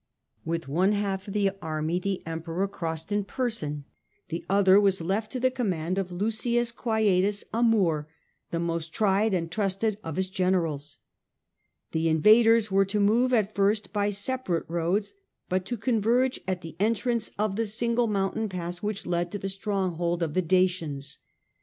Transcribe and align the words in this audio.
With 0.43 0.67
one 0.67 0.93
half 0.93 1.27
of 1.27 1.35
the 1.35 1.51
army 1.61 1.99
the 1.99 2.23
Emperor 2.25 2.67
crossed 2.67 3.11
in 3.11 3.23
person, 3.23 3.85
the 4.29 4.43
other 4.49 4.81
was 4.81 4.99
left 4.99 5.31
to 5.33 5.39
the 5.39 5.51
command 5.51 5.99
of 5.99 6.11
Lusius 6.11 6.71
Quietus, 6.71 7.43
a 7.53 7.61
Moor, 7.61 8.07
the 8.49 8.59
most 8.59 8.93
tried 8.93 9.31
and 9.35 9.51
trusted 9.51 9.99
of 10.03 10.15
his 10.15 10.27
generals. 10.27 10.97
The 11.91 12.09
invaders 12.09 12.71
were 12.71 12.85
to 12.85 12.99
move 12.99 13.31
at 13.31 13.53
first 13.53 13.93
by 13.93 14.09
separate 14.09 14.65
roads, 14.67 15.13
but 15.49 15.65
to 15.65 15.77
converge 15.77 16.39
at 16.47 16.61
the 16.61 16.75
entrance 16.79 17.29
of 17.37 17.55
the 17.55 17.67
single 17.67 18.07
mountain 18.07 18.49
pass 18.49 18.81
which 18.81 19.05
led 19.05 19.31
to 19.33 19.37
the 19.37 19.49
stronghold 19.49 20.23
of 20.23 20.33
the 20.33 20.41
Dacians. 20.41 21.19